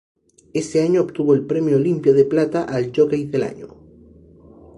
[0.55, 3.67] Ese año obtuvo el Premio Olimpia de Plata al jockey del año.